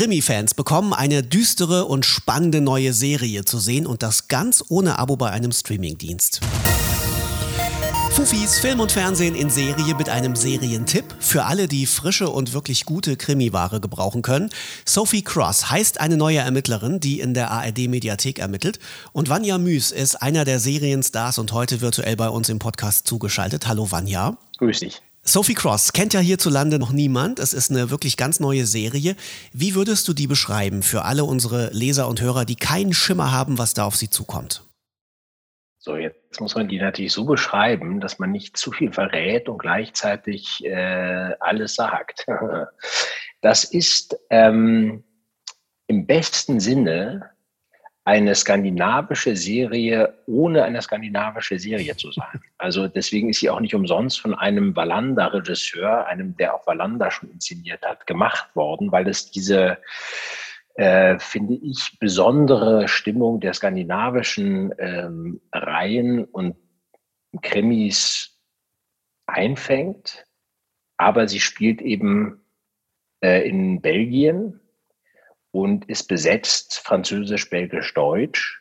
[0.00, 5.16] Krimi-Fans bekommen eine düstere und spannende neue Serie zu sehen und das ganz ohne Abo
[5.16, 6.40] bei einem Streamingdienst.
[8.10, 12.86] Fufis Film und Fernsehen in Serie mit einem Serientipp für alle, die frische und wirklich
[12.86, 14.48] gute Krimiware gebrauchen können.
[14.86, 18.78] Sophie Cross heißt eine neue Ermittlerin, die in der ARD-Mediathek ermittelt.
[19.12, 23.68] Und Vanya Müs ist einer der Serienstars und heute virtuell bei uns im Podcast zugeschaltet.
[23.68, 24.38] Hallo Vanya.
[24.56, 25.02] Grüß dich.
[25.22, 27.38] Sophie Cross kennt ja hierzulande noch niemand.
[27.38, 29.16] Es ist eine wirklich ganz neue Serie.
[29.52, 33.58] Wie würdest du die beschreiben für alle unsere Leser und Hörer, die keinen Schimmer haben,
[33.58, 34.62] was da auf sie zukommt?
[35.78, 39.58] So, jetzt muss man die natürlich so beschreiben, dass man nicht zu viel verrät und
[39.58, 42.26] gleichzeitig äh, alles sagt.
[43.42, 45.02] Das ist ähm,
[45.86, 47.29] im besten Sinne
[48.10, 52.42] eine skandinavische Serie, ohne eine skandinavische Serie zu sein.
[52.58, 57.30] Also deswegen ist sie auch nicht umsonst von einem Wallander-Regisseur, einem, der auch Wallander schon
[57.30, 59.78] inszeniert hat, gemacht worden, weil es diese
[60.74, 66.56] äh, finde ich, besondere Stimmung der skandinavischen ähm, Reihen und
[67.42, 68.36] Krimis
[69.26, 70.26] einfängt.
[70.96, 72.40] Aber sie spielt eben
[73.22, 74.59] äh, in Belgien
[75.52, 78.60] und ist besetzt französisch, belgisch, deutsch.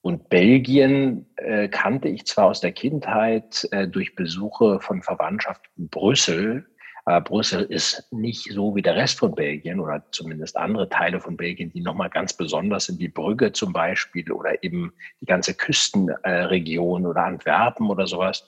[0.00, 5.88] Und Belgien äh, kannte ich zwar aus der Kindheit äh, durch Besuche von Verwandtschaft in
[5.88, 6.66] Brüssel,
[7.06, 11.36] aber Brüssel ist nicht so wie der Rest von Belgien oder zumindest andere Teile von
[11.36, 17.04] Belgien, die nochmal ganz besonders sind, wie Brügge zum Beispiel oder eben die ganze Küstenregion
[17.06, 18.46] oder Antwerpen oder sowas.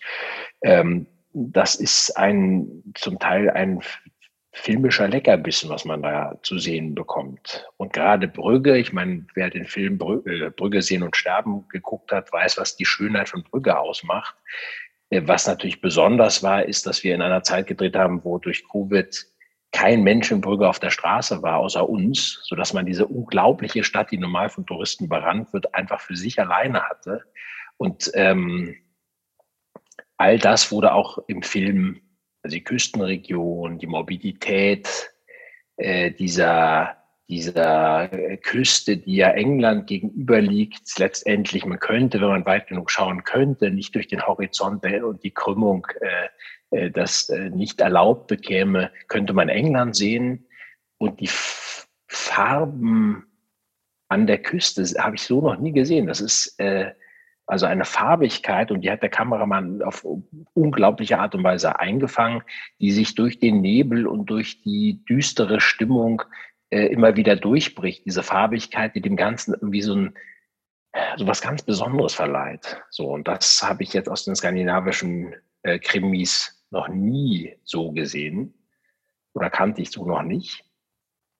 [0.62, 3.82] Ähm, das ist ein zum Teil ein
[4.58, 7.68] filmischer Leckerbissen, was man da zu sehen bekommt.
[7.76, 12.32] Und gerade Brügge, ich meine, wer den Film Brügge, Brügge sehen und sterben geguckt hat,
[12.32, 14.34] weiß, was die Schönheit von Brügge ausmacht.
[15.10, 18.66] Äh, was natürlich besonders war, ist, dass wir in einer Zeit gedreht haben, wo durch
[18.68, 19.26] Covid
[19.72, 24.18] kein Menschenbrügge auf der Straße war, außer uns, so dass man diese unglaubliche Stadt, die
[24.18, 27.24] normal von Touristen berannt wird, einfach für sich alleine hatte.
[27.76, 28.74] Und ähm,
[30.16, 32.00] all das wurde auch im Film,
[32.46, 35.10] also die Küstenregion, die Morbidität
[35.76, 36.96] äh, dieser
[37.28, 42.88] dieser äh, Küste, die ja England gegenüber liegt, letztendlich, man könnte, wenn man weit genug
[42.88, 45.88] schauen könnte, nicht durch den Horizont und die Krümmung
[46.70, 50.46] äh, äh das äh, nicht erlaubt bekäme, könnte man England sehen.
[50.98, 51.30] Und die
[52.06, 53.26] Farben
[54.06, 56.06] an der Küste habe ich so noch nie gesehen.
[56.06, 56.92] Das ist äh,
[57.46, 60.06] also eine Farbigkeit und die hat der Kameramann auf
[60.54, 62.42] unglaubliche Art und Weise eingefangen,
[62.80, 66.22] die sich durch den Nebel und durch die düstere Stimmung
[66.70, 70.14] äh, immer wieder durchbricht, diese Farbigkeit, die dem Ganzen irgendwie so ein
[71.16, 72.82] so was ganz Besonderes verleiht.
[72.90, 78.54] So, und das habe ich jetzt aus den skandinavischen äh, Krimis noch nie so gesehen
[79.34, 80.64] oder kannte ich so noch nicht.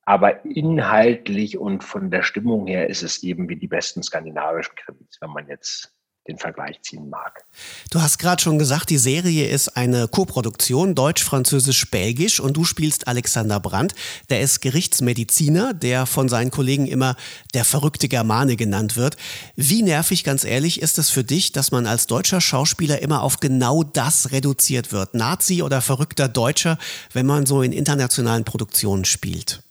[0.03, 5.19] Aber inhaltlich und von der Stimmung her ist es eben wie die besten skandinavischen Krimis,
[5.21, 5.96] wenn man jetzt
[6.29, 7.45] den Vergleich ziehen mag.
[7.91, 13.61] Du hast gerade schon gesagt, die Serie ist eine Koproduktion deutsch-französisch-belgisch und du spielst Alexander
[13.61, 13.95] Brandt.
[14.31, 17.17] Der ist Gerichtsmediziner, der von seinen Kollegen immer
[17.55, 19.17] der verrückte Germane genannt wird.
[19.57, 23.39] Wie nervig, ganz ehrlich, ist es für dich, dass man als deutscher Schauspieler immer auf
[23.39, 25.15] genau das reduziert wird?
[25.15, 26.79] Nazi oder verrückter Deutscher,
[27.13, 29.63] wenn man so in internationalen Produktionen spielt?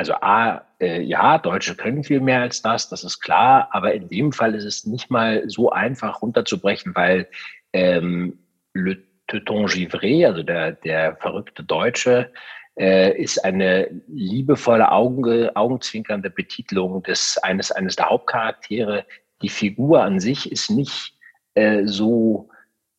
[0.00, 4.08] Also A, äh, ja, Deutsche können viel mehr als das, das ist klar, aber in
[4.08, 7.28] dem Fall ist es nicht mal so einfach runterzubrechen, weil
[7.74, 8.38] ähm,
[8.72, 8.96] Le
[9.26, 12.32] Teuton Givré, also der, der verrückte Deutsche,
[12.78, 19.04] äh, ist eine liebevolle, Augen, augenzwinkernde Betitelung des, eines, eines der Hauptcharaktere.
[19.42, 21.12] Die Figur an sich ist nicht
[21.52, 22.48] äh, so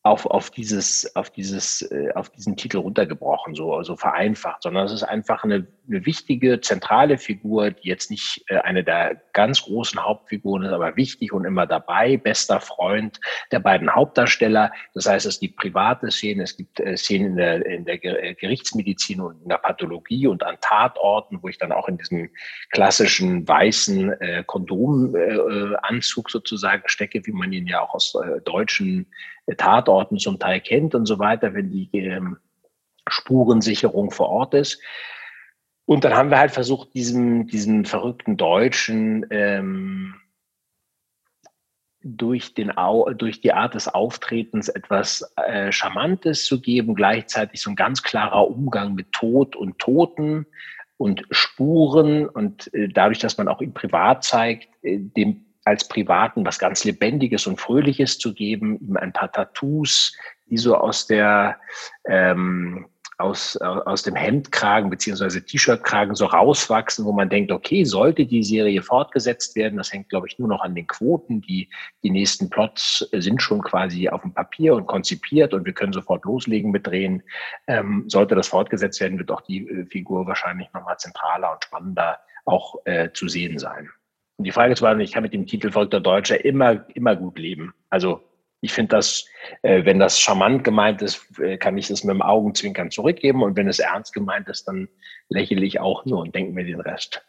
[0.04, 4.92] auf, auf dieses, auf dieses, äh, auf diesen Titel runtergebrochen, so, so vereinfacht, sondern es
[4.92, 10.04] ist einfach eine, eine wichtige, zentrale Figur, die jetzt nicht äh, eine der ganz großen
[10.04, 13.20] Hauptfiguren ist, aber wichtig und immer dabei, bester Freund
[13.52, 14.72] der beiden Hauptdarsteller.
[14.94, 19.20] Das heißt, es gibt private Szenen, es gibt äh, Szenen in der, in der Gerichtsmedizin
[19.20, 22.28] und in der Pathologie und an Tatorten, wo ich dann auch in diesem
[22.72, 29.06] klassischen weißen äh, Kondomanzug äh, sozusagen stecke, wie man ihn ja auch aus äh, deutschen
[29.56, 32.38] Tatorten zum Teil kennt und so weiter, wenn die ähm,
[33.08, 34.80] Spurensicherung vor Ort ist.
[35.84, 40.14] Und dann haben wir halt versucht, diesem, diesem verrückten Deutschen ähm,
[42.02, 42.72] durch, den,
[43.16, 48.48] durch die Art des Auftretens etwas äh, Charmantes zu geben, gleichzeitig so ein ganz klarer
[48.48, 50.46] Umgang mit Tod und Toten
[50.96, 56.44] und Spuren und äh, dadurch, dass man auch ihn privat zeigt, äh, dem als Privaten
[56.44, 60.16] was ganz Lebendiges und Fröhliches zu geben, ihm ein paar Tattoos,
[60.48, 61.58] die so aus der,
[62.06, 62.86] ähm,
[63.18, 68.82] aus, aus dem Hemdkragen beziehungsweise T-Shirt-Kragen so rauswachsen, wo man denkt, okay, sollte die Serie
[68.82, 71.40] fortgesetzt werden, das hängt, glaube ich, nur noch an den Quoten.
[71.40, 71.70] Die,
[72.02, 76.24] die nächsten Plots sind schon quasi auf dem Papier und konzipiert und wir können sofort
[76.24, 77.22] loslegen mit Drehen.
[77.68, 82.18] Ähm, sollte das fortgesetzt werden, wird auch die äh, Figur wahrscheinlich nochmal zentraler und spannender
[82.44, 83.88] auch äh, zu sehen sein.
[84.42, 87.38] Und die Frage ist, ich kann mit dem Titel Volk der Deutsche immer, immer gut
[87.38, 87.72] leben.
[87.90, 88.24] Also
[88.60, 89.24] ich finde das,
[89.62, 93.44] äh, wenn das charmant gemeint ist, äh, kann ich das mit dem Augenzwinkern zurückgeben.
[93.44, 94.88] Und wenn es ernst gemeint ist, dann
[95.28, 97.24] lächle ich auch nur und denke mir den Rest.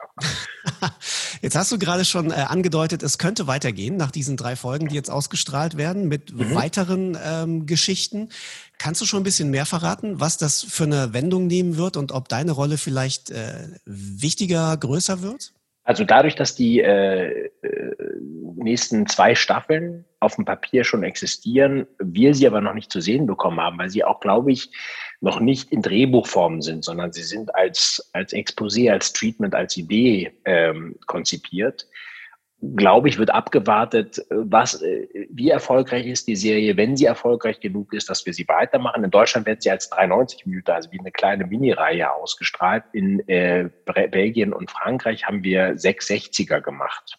[1.44, 4.96] Jetzt hast du gerade schon äh, angedeutet, es könnte weitergehen nach diesen drei Folgen, die
[4.96, 6.56] jetzt ausgestrahlt werden, mit mhm.
[6.56, 8.30] weiteren ähm, Geschichten.
[8.80, 12.12] Kannst du schon ein bisschen mehr verraten, was das für eine Wendung nehmen wird und
[12.12, 15.54] ob deine Rolle vielleicht äh, wichtiger, größer wird?
[15.84, 17.96] Also dadurch, dass die äh, äh,
[18.56, 23.26] nächsten zwei Staffeln auf dem Papier schon existieren, wir sie aber noch nicht zu sehen
[23.26, 24.72] bekommen haben, weil sie auch, glaube ich,
[25.20, 30.32] noch nicht in Drehbuchform sind, sondern sie sind als, als Exposé, als Treatment, als Idee
[30.46, 31.88] ähm, konzipiert,
[32.76, 37.94] glaube ich, wird abgewartet, was, äh, wie erfolgreich ist die Serie, wenn sie erfolgreich genug
[37.94, 39.04] ist, dass wir sie weitermachen.
[39.04, 42.84] In Deutschland wird sie als 93 Minuten, also wie eine kleine Mini-Reihe ausgestrahlt.
[42.94, 43.70] In äh,
[44.12, 47.18] Belgien und Frankreich haben wir 660er gemacht.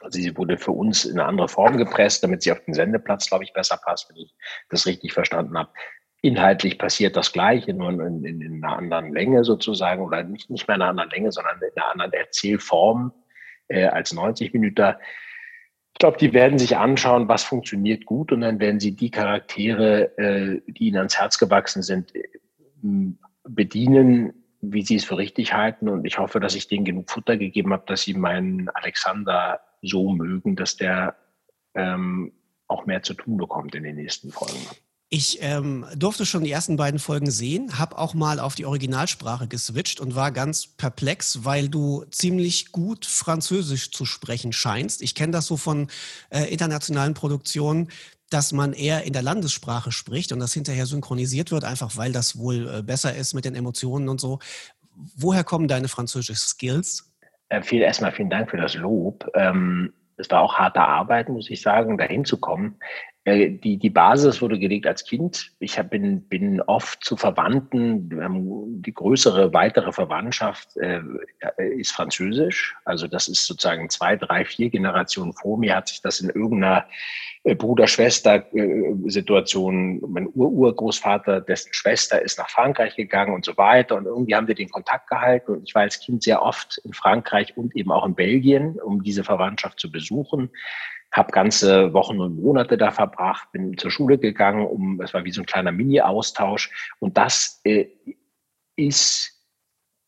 [0.00, 3.28] Also sie wurde für uns in eine andere Form gepresst, damit sie auf den Sendeplatz,
[3.28, 4.34] glaube ich, besser passt, wenn ich
[4.70, 5.70] das richtig verstanden habe.
[6.22, 10.68] Inhaltlich passiert das Gleiche, nur in, in, in einer anderen Länge sozusagen, oder nicht, nicht
[10.68, 13.12] mehr in einer anderen Länge, sondern in einer anderen Erzählform
[13.70, 14.94] äh, als 90 Minuten.
[15.92, 20.16] Ich glaube, die werden sich anschauen, was funktioniert gut und dann werden sie die Charaktere,
[20.18, 22.22] äh, die ihnen ans Herz gewachsen sind, äh,
[23.44, 25.88] bedienen, wie sie es für richtig halten.
[25.88, 30.10] Und ich hoffe, dass ich denen genug Futter gegeben habe, dass sie meinen Alexander so
[30.10, 31.16] mögen, dass der
[31.74, 32.32] ähm,
[32.68, 34.66] auch mehr zu tun bekommt in den nächsten Folgen.
[35.12, 39.48] Ich ähm, durfte schon die ersten beiden Folgen sehen, habe auch mal auf die Originalsprache
[39.48, 45.02] geswitcht und war ganz perplex, weil du ziemlich gut Französisch zu sprechen scheinst.
[45.02, 45.88] Ich kenne das so von
[46.30, 47.88] äh, internationalen Produktionen,
[48.30, 52.38] dass man eher in der Landessprache spricht und das hinterher synchronisiert wird, einfach weil das
[52.38, 54.38] wohl äh, besser ist mit den Emotionen und so.
[55.16, 57.12] Woher kommen deine französischen Skills?
[57.48, 59.28] Äh, viel, erstmal vielen Dank für das Lob.
[59.34, 62.76] Ähm, es war auch harte Arbeit, muss ich sagen, dahin zu kommen.
[63.24, 65.52] Äh, die, die Basis wurde gelegt als Kind.
[65.58, 68.08] Ich hab, bin, bin oft zu Verwandten.
[68.82, 71.02] Die größere, weitere Verwandtschaft äh,
[71.76, 72.74] ist Französisch.
[72.84, 76.86] Also das ist sozusagen zwei, drei, vier Generationen vor mir hat sich das in irgendeiner
[77.44, 83.96] äh, Bruder-Schwester-Situation, mein Ur-Urgroßvater, dessen Schwester ist nach Frankreich gegangen und so weiter.
[83.96, 85.52] Und irgendwie haben wir den Kontakt gehalten.
[85.52, 89.02] Und ich war als Kind sehr oft in Frankreich und eben auch in Belgien, um
[89.02, 90.48] diese Verwandtschaft zu besuchen
[91.12, 95.32] habe ganze Wochen und Monate da verbracht, bin zur Schule gegangen, um es war wie
[95.32, 97.86] so ein kleiner Mini-Austausch und das äh,
[98.76, 99.36] ist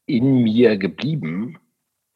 [0.07, 1.59] in mir geblieben,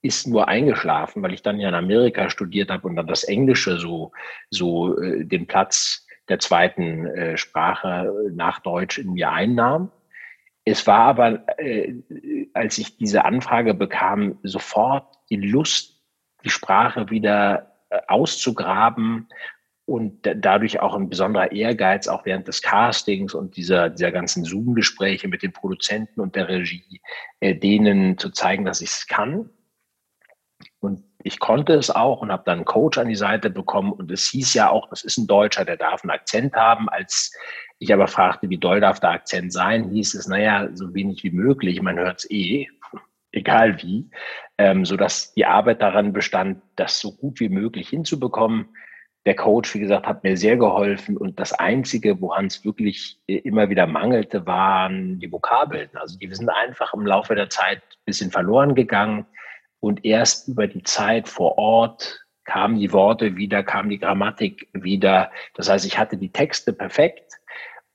[0.03, 3.79] ist nur eingeschlafen, weil ich dann ja in Amerika studiert habe und dann das Englische
[3.79, 4.13] so
[4.51, 9.91] so äh, den Platz der zweiten äh, Sprache nach Deutsch in mir einnahm.
[10.65, 11.95] Es war aber, äh,
[12.53, 16.03] als ich diese Anfrage bekam, sofort die Lust,
[16.45, 17.76] die Sprache wieder
[18.09, 19.29] auszugraben
[19.87, 25.29] und dadurch auch ein besonderer Ehrgeiz, auch während des Castings und dieser, dieser ganzen Zoom-Gespräche
[25.29, 27.01] mit den Produzenten und der Regie,
[27.39, 29.49] äh, denen zu zeigen, dass ich es kann.
[30.81, 33.93] Und ich konnte es auch und habe dann einen Coach an die Seite bekommen.
[33.93, 36.89] Und es hieß ja auch, das ist ein Deutscher, der darf einen Akzent haben.
[36.89, 37.33] Als
[37.79, 41.31] ich aber fragte, wie doll darf der Akzent sein, hieß es, naja, so wenig wie
[41.31, 42.69] möglich, man hört es eh
[43.33, 44.11] egal wie,
[44.59, 48.69] ähm, sodass die Arbeit daran bestand, das so gut wie möglich hinzubekommen.
[49.27, 53.39] Der Coach, wie gesagt, hat mir sehr geholfen und das Einzige, woran es wirklich äh,
[53.39, 55.91] immer wieder mangelte, waren die Vokabeln.
[55.95, 59.27] Also die sind einfach im Laufe der Zeit ein bisschen verloren gegangen
[59.81, 65.31] und erst über die Zeit vor Ort kamen die Worte wieder, kam die Grammatik wieder.
[65.55, 67.35] Das heißt, ich hatte die Texte perfekt,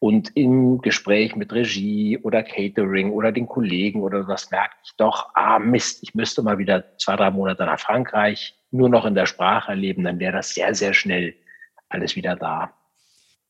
[0.02, 5.30] und im Gespräch mit Regie oder Catering oder den Kollegen oder was merke ich doch,
[5.36, 9.28] ah Mist, ich müsste mal wieder zwei, drei Monate nach Frankreich nur noch in der
[9.28, 11.36] Sprache erleben, dann wäre das sehr, sehr schnell
[11.88, 12.74] alles wieder da.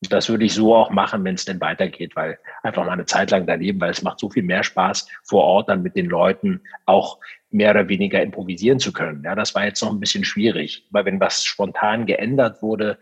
[0.02, 3.06] Und das würde ich so auch machen, wenn es denn weitergeht, weil einfach mal eine
[3.06, 6.06] Zeit lang daneben, weil es macht so viel mehr Spaß, vor Ort dann mit den
[6.06, 7.18] Leuten auch
[7.48, 9.22] mehr oder weniger improvisieren zu können.
[9.24, 12.98] Ja, das war jetzt noch ein bisschen schwierig, weil wenn was spontan geändert wurde,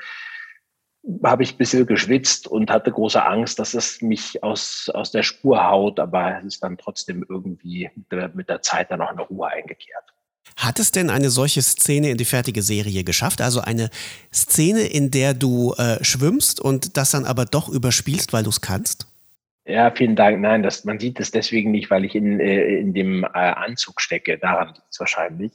[1.25, 5.23] habe ich ein bisschen geschwitzt und hatte große Angst, dass es mich aus, aus der
[5.23, 7.91] Spur haut, aber es ist dann trotzdem irgendwie
[8.35, 10.05] mit der Zeit dann auch eine Ruhe eingekehrt.
[10.57, 13.41] Hat es denn eine solche Szene in die fertige Serie geschafft?
[13.41, 13.89] Also eine
[14.33, 18.61] Szene, in der du äh, schwimmst und das dann aber doch überspielst, weil du es
[18.61, 19.07] kannst?
[19.65, 20.41] Ja, vielen Dank.
[20.41, 24.01] Nein, das, man sieht es deswegen nicht, weil ich in, äh, in dem äh, Anzug
[24.01, 24.37] stecke.
[24.37, 25.53] Daran liegt es wahrscheinlich.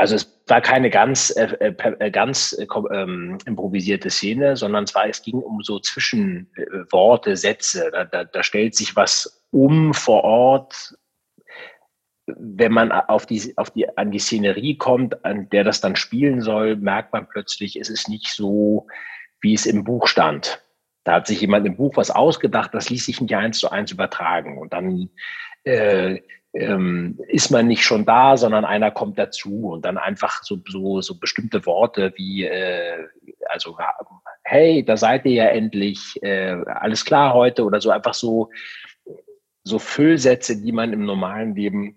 [0.00, 5.06] Also es war keine ganz, äh, äh, äh ganz äh, ähm, improvisierte Szene, sondern zwar
[5.06, 7.90] es ging um so Zwischenworte, Sätze.
[7.92, 10.96] Da, da, da stellt sich was um vor Ort.
[12.24, 16.40] Wenn man auf die, auf die, an die Szenerie kommt, an der das dann spielen
[16.40, 18.86] soll, merkt man plötzlich, es ist nicht so,
[19.42, 20.64] wie es im Buch stand.
[21.04, 23.92] Da hat sich jemand im Buch was ausgedacht, das ließ sich nicht eins zu eins
[23.92, 24.56] übertragen.
[24.56, 25.10] Und dann
[25.64, 26.20] äh,
[26.52, 31.00] ähm, ist man nicht schon da, sondern einer kommt dazu und dann einfach so, so,
[31.00, 33.06] so bestimmte Worte wie, äh,
[33.48, 33.78] also,
[34.42, 38.50] hey, da seid ihr ja endlich, äh, alles klar heute oder so einfach so,
[39.62, 41.96] so Füllsätze, die man im normalen Leben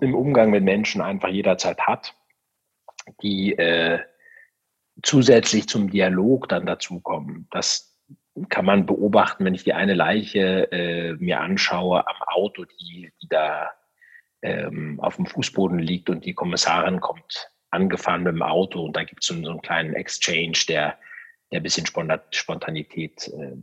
[0.00, 2.16] im Umgang mit Menschen einfach jederzeit hat,
[3.22, 4.00] die äh,
[5.02, 7.46] zusätzlich zum Dialog dann dazukommen.
[7.52, 7.91] Das,
[8.48, 13.28] kann man beobachten, wenn ich die eine Leiche äh, mir anschaue am Auto, die, die
[13.28, 13.70] da
[14.40, 19.04] ähm, auf dem Fußboden liegt und die Kommissarin kommt angefahren mit dem Auto und da
[19.04, 20.98] gibt es so, so, einen kleinen Exchange, der,
[21.50, 23.56] der ein bisschen Spontanität äh,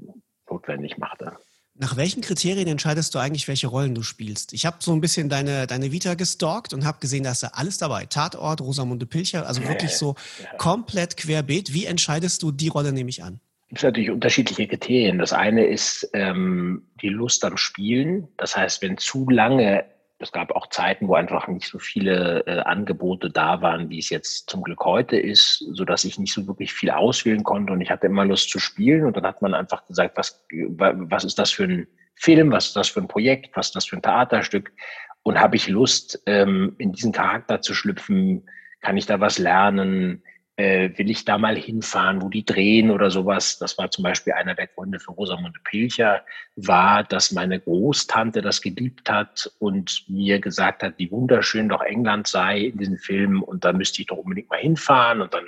[0.50, 1.38] notwendig machte.
[1.76, 4.52] Nach welchen Kriterien entscheidest du eigentlich, welche Rollen du spielst?
[4.52, 7.52] Ich habe so ein bisschen deine, deine Vita gestalkt und habe gesehen, da ist da
[7.54, 8.06] alles dabei.
[8.06, 10.58] Tatort, Rosamunde Pilcher, also wirklich so ja.
[10.58, 11.74] komplett querbeet.
[11.74, 13.40] Wie entscheidest du, die Rolle nehme ich an?
[13.70, 15.20] Gibt es natürlich unterschiedliche Kriterien.
[15.20, 18.28] Das eine ist ähm, die Lust am Spielen.
[18.38, 19.86] Das heißt, wenn zu lange,
[20.18, 24.10] es gab auch Zeiten, wo einfach nicht so viele äh, Angebote da waren, wie es
[24.10, 27.80] jetzt zum Glück heute ist, so dass ich nicht so wirklich viel auswählen konnte und
[27.80, 31.38] ich hatte immer Lust zu spielen und dann hat man einfach gesagt, was, was ist
[31.38, 34.02] das für ein Film, was ist das für ein Projekt, was ist das für ein
[34.02, 34.74] Theaterstück
[35.22, 38.50] und habe ich Lust, ähm, in diesen Charakter zu schlüpfen,
[38.82, 40.24] kann ich da was lernen,
[40.60, 43.58] äh, will ich da mal hinfahren, wo die drehen oder sowas.
[43.60, 46.26] Das war zum Beispiel einer der Gründe für Rosamunde Pilcher,
[46.58, 52.28] war, dass meine Großtante das geliebt hat und mir gesagt hat, wie wunderschön doch England
[52.28, 55.46] sei in diesem Film und da müsste ich doch unbedingt mal hinfahren und dann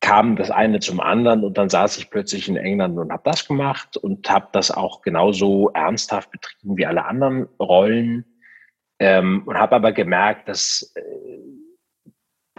[0.00, 3.48] kam das eine zum anderen und dann saß ich plötzlich in England und habe das
[3.48, 8.24] gemacht und habe das auch genauso ernsthaft betrieben wie alle anderen Rollen
[9.00, 11.02] ähm, und habe aber gemerkt, dass äh,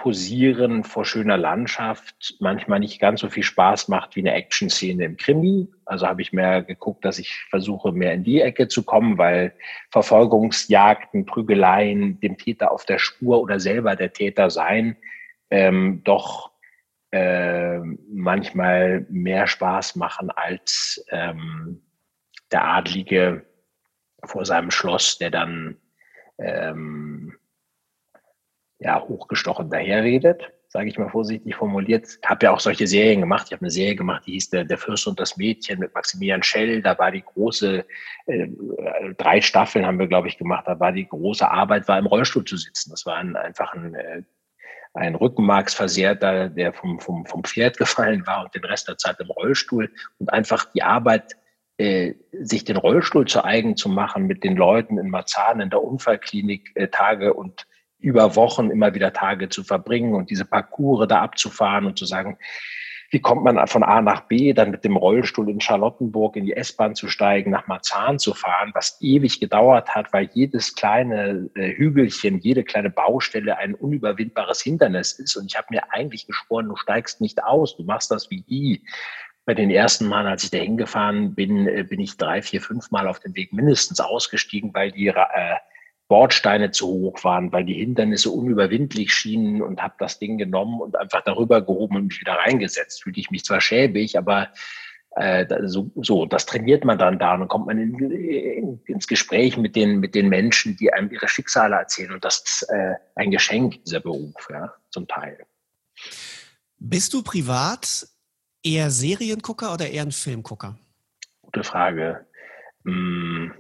[0.06, 5.18] Posieren vor schöner Landschaft manchmal nicht ganz so viel Spaß macht wie eine Action-Szene im
[5.18, 5.68] Krimi.
[5.84, 9.56] Also habe ich mehr geguckt, dass ich versuche, mehr in die Ecke zu kommen, weil
[9.90, 14.96] Verfolgungsjagden, Prügeleien, dem Täter auf der Spur oder selber der Täter sein,
[15.50, 16.52] ähm, doch
[17.10, 21.82] äh, manchmal mehr Spaß machen als ähm,
[22.52, 23.44] der Adlige
[24.24, 25.78] vor seinem Schloss, der dann
[26.38, 27.15] ähm,
[28.80, 32.20] ja, hochgestochen daherredet, sage ich mal vorsichtig formuliert.
[32.22, 33.48] Ich habe ja auch solche Serien gemacht.
[33.48, 36.44] Ich habe eine Serie gemacht, die hieß der, der Fürst und das Mädchen mit Maximilian
[36.44, 36.82] Schell.
[36.82, 37.86] Da war die große,
[38.26, 38.48] äh,
[39.18, 40.66] drei Staffeln haben wir, glaube ich, gemacht.
[40.68, 42.90] Da war die große Arbeit, war im Rollstuhl zu sitzen.
[42.92, 44.24] Das war ein, einfach ein, äh,
[44.94, 49.30] ein Rückenmarksversehrter, der vom, vom, vom Pferd gefallen war und den Rest der Zeit im
[49.30, 51.38] Rollstuhl und einfach die Arbeit
[51.78, 55.84] äh, sich den Rollstuhl zu eigen zu machen, mit den Leuten in Marzahn in der
[55.84, 57.68] Unfallklinik äh, Tage und
[58.06, 62.38] über Wochen immer wieder Tage zu verbringen und diese Parcours da abzufahren und zu sagen,
[63.10, 66.54] wie kommt man von A nach B, dann mit dem Rollstuhl in Charlottenburg in die
[66.54, 71.74] S-Bahn zu steigen, nach Marzahn zu fahren, was ewig gedauert hat, weil jedes kleine äh,
[71.76, 75.36] Hügelchen, jede kleine Baustelle ein unüberwindbares Hindernis ist.
[75.36, 78.84] Und ich habe mir eigentlich geschworen, du steigst nicht aus, du machst das wie die.
[79.46, 82.92] Bei den ersten Malen, als ich da hingefahren bin, äh, bin ich drei, vier, fünf
[82.92, 85.56] Mal auf dem Weg mindestens ausgestiegen, weil die äh,
[86.08, 90.96] Bordsteine zu hoch waren, weil die Hindernisse unüberwindlich schienen und habe das Ding genommen und
[90.96, 93.04] einfach darüber gehoben und mich wieder reingesetzt.
[93.04, 94.50] Fühlte ich mich zwar schäbig, aber
[95.16, 99.08] äh, so, so, das trainiert man dann da und dann kommt man in, in, ins
[99.08, 102.96] Gespräch mit den, mit den Menschen, die einem ihre Schicksale erzählen und das ist äh,
[103.16, 105.40] ein Geschenk, dieser Beruf, ja, zum Teil.
[106.78, 108.08] Bist du privat
[108.62, 110.78] eher Seriengucker oder eher ein Filmgucker?
[111.42, 112.28] Gute Frage.
[112.84, 113.54] Hm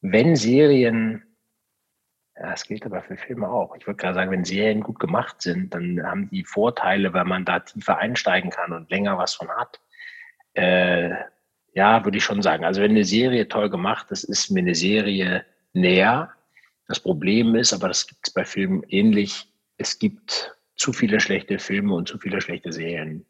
[0.00, 1.22] wenn Serien,
[2.36, 3.74] ja, das gilt aber für Filme auch.
[3.76, 7.44] Ich würde gerade sagen, wenn Serien gut gemacht sind, dann haben die Vorteile, weil man
[7.44, 9.80] da tiefer einsteigen kann und länger was von hat.
[10.54, 11.14] Äh,
[11.74, 12.64] ja, würde ich schon sagen.
[12.64, 16.32] Also wenn eine Serie toll gemacht ist, ist mir eine Serie näher.
[16.86, 21.58] Das Problem ist, aber das gibt es bei Filmen ähnlich, es gibt zu viele schlechte
[21.58, 23.26] Filme und zu viele schlechte Serien.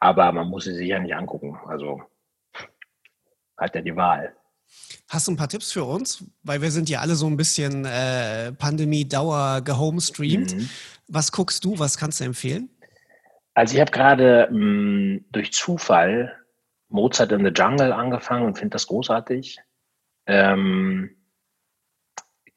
[0.00, 1.58] Aber man muss sie sich ja nicht angucken.
[1.66, 2.02] Also
[3.56, 4.34] hat ja die Wahl.
[5.08, 6.24] Hast du ein paar Tipps für uns?
[6.42, 10.56] Weil wir sind ja alle so ein bisschen äh, Pandemie-Dauer gehomestreamt.
[10.56, 10.70] Mhm.
[11.08, 11.78] Was guckst du?
[11.78, 12.70] Was kannst du empfehlen?
[13.54, 16.32] Also ich habe gerade hm, durch Zufall
[16.88, 19.58] Mozart in the Jungle angefangen und finde das großartig.
[20.26, 21.16] Ähm,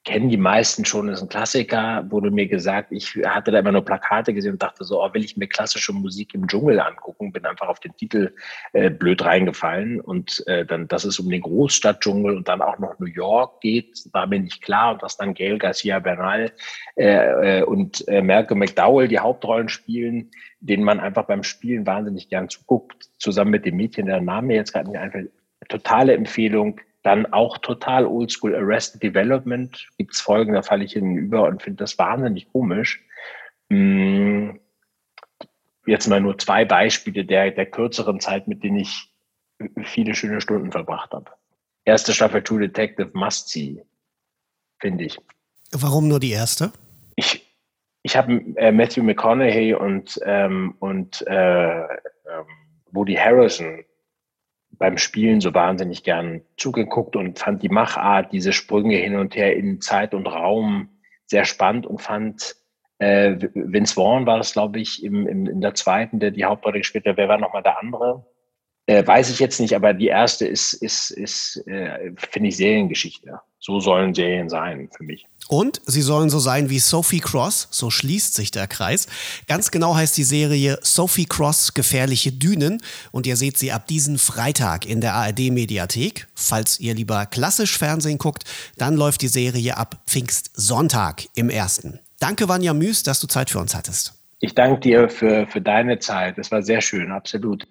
[0.08, 3.84] kennen die meisten schon, ist ein Klassiker, wurde mir gesagt, ich hatte da immer nur
[3.84, 7.46] Plakate gesehen und dachte so, oh, will ich mir klassische Musik im Dschungel angucken, bin
[7.46, 8.34] einfach auf den Titel
[8.72, 12.98] äh, blöd reingefallen und äh, dann, dass es um den Großstadtdschungel und dann auch noch
[13.00, 16.54] New York geht, war mir nicht klar und dass dann Gail Garcia Bernal
[16.96, 22.30] äh, äh, und äh, Malcolm McDowell die Hauptrollen spielen, denen man einfach beim Spielen wahnsinnig
[22.30, 25.32] gern zuguckt, zusammen mit dem Mädchen, der Name jetzt gerade nicht einfällt.
[25.68, 29.88] Totale Empfehlung, dann auch total oldschool Arrested Development.
[29.98, 33.04] Gibt es Folgen, da falle ich hinüber und finde das wahnsinnig komisch.
[33.70, 34.60] Hm,
[35.86, 39.10] jetzt mal nur zwei Beispiele der, der kürzeren Zeit, mit denen ich
[39.84, 41.32] viele schöne Stunden verbracht habe.
[41.86, 43.82] Erste Staffel True Detective Must See,
[44.80, 45.18] finde ich.
[45.72, 46.72] Warum nur die erste?
[47.16, 47.46] Ich,
[48.04, 51.88] ich habe äh, Matthew McConaughey und, ähm, und äh, ähm,
[52.92, 53.84] Woody Harrison
[54.78, 59.56] beim Spielen so wahnsinnig gern zugeguckt und fand die Machart, diese Sprünge hin und her
[59.56, 60.90] in Zeit und Raum
[61.26, 62.56] sehr spannend und fand
[63.00, 66.80] äh, Vince Vaughn war das, glaube ich, im, im, in der zweiten, der die Hauptrolle
[66.80, 67.18] gespielt hat.
[67.18, 68.26] Wer war nochmal der andere?
[68.88, 73.42] Äh, weiß ich jetzt nicht, aber die erste ist, ist, ist äh, finde ich, Seriengeschichte.
[73.60, 75.26] So sollen Serien sein für mich.
[75.48, 79.08] Und sie sollen so sein wie Sophie Cross, so schließt sich der Kreis.
[79.48, 84.18] Ganz genau heißt die Serie Sophie Cross Gefährliche Dünen und ihr seht sie ab diesen
[84.18, 86.28] Freitag in der ARD Mediathek.
[86.36, 88.44] Falls ihr lieber klassisch Fernsehen guckt,
[88.78, 92.00] dann läuft die Serie ab Pfingstsonntag im ersten.
[92.20, 94.14] Danke Vanja Müß, dass du Zeit für uns hattest.
[94.40, 96.38] Ich danke dir für, für deine Zeit.
[96.38, 97.66] Es war sehr schön, absolut.